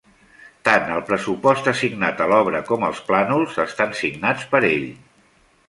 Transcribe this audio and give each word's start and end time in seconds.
Tant 0.69 0.87
el 0.93 1.03
pressupost 1.09 1.69
assignat 1.73 2.23
a 2.25 2.27
l'obra, 2.33 2.63
com 2.71 2.87
els 2.89 3.03
plànols, 3.13 3.61
estan 3.67 3.97
signats 4.03 4.51
per 4.55 4.67
ell. 4.75 4.91